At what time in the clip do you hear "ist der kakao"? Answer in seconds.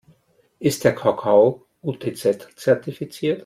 0.57-1.67